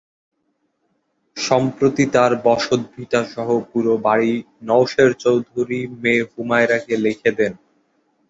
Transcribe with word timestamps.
সম্প্রতি 1.37 2.03
তাঁর 2.13 2.31
বসতভিটাসহ 2.45 3.47
পুরো 3.69 3.93
বাড়ি 4.05 4.33
নওশের 4.63 5.09
চৌধুরী 5.23 5.79
মেয়ে 6.01 6.23
হুমায়রাকে 6.31 6.93
লিখে 7.05 7.31
দেন। 7.37 7.53